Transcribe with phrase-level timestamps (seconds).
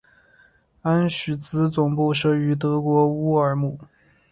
[0.81, 3.77] 安许茨总部设于德国乌尔姆。